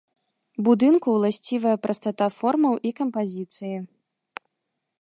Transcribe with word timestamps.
Будынку 0.67 1.07
ўласцівая 1.17 1.75
прастата 1.83 2.25
формаў 2.39 2.73
і 2.91 2.93
кампазіцыі. 3.01 3.77